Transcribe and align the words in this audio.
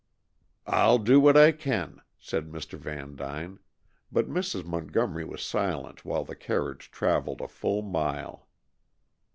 "I'll 0.65 0.97
do 0.97 1.19
what 1.19 1.37
I 1.37 1.51
can," 1.51 2.01
said 2.17 2.49
Mr. 2.49 2.73
Vandyne, 2.75 3.59
but 4.11 4.27
Mrs. 4.27 4.65
Montgomery 4.65 5.23
was 5.25 5.43
silent 5.43 6.03
while 6.03 6.25
the 6.25 6.35
carriage 6.35 6.89
traveled 6.89 7.39
a 7.39 7.47
full 7.47 7.83
mile. 7.83 8.47